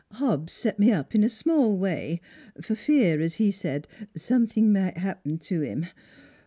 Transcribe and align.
Hobbs 0.13 0.51
set 0.51 0.79
me 0.79 0.91
up 0.91 1.13
in 1.13 1.23
a 1.23 1.29
small 1.29 1.77
way, 1.77 2.21
for 2.59 2.73
fear, 2.73 3.21
as 3.21 3.35
he 3.35 3.51
said, 3.51 3.87
something 4.17 4.73
might 4.73 4.97
'appen 4.97 5.37
to 5.37 5.61
him. 5.61 5.85